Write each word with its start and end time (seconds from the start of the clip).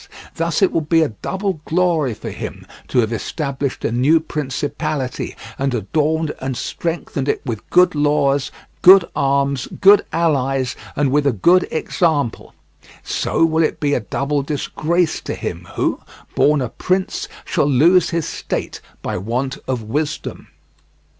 Thus 0.33 0.63
it 0.63 0.71
will 0.71 0.81
be 0.81 1.03
a 1.03 1.09
double 1.09 1.61
glory 1.63 2.15
for 2.15 2.31
him 2.31 2.65
to 2.87 2.97
have 3.01 3.13
established 3.13 3.85
a 3.85 3.91
new 3.91 4.19
principality, 4.19 5.35
and 5.59 5.75
adorned 5.75 6.33
and 6.41 6.57
strengthened 6.57 7.29
it 7.29 7.39
with 7.45 7.69
good 7.69 7.93
laws, 7.93 8.49
good 8.81 9.05
arms, 9.15 9.67
good 9.79 10.03
allies, 10.11 10.75
and 10.95 11.11
with 11.11 11.27
a 11.27 11.31
good 11.31 11.67
example; 11.69 12.55
so 13.03 13.45
will 13.45 13.61
it 13.61 13.79
be 13.79 13.93
a 13.93 13.99
double 13.99 14.41
disgrace 14.41 15.21
to 15.21 15.35
him 15.35 15.67
who, 15.75 15.99
born 16.33 16.61
a 16.63 16.69
prince, 16.69 17.27
shall 17.45 17.69
lose 17.69 18.09
his 18.09 18.27
state 18.27 18.81
by 19.03 19.17
want 19.19 19.59
of 19.67 19.83
wisdom. 19.83 20.47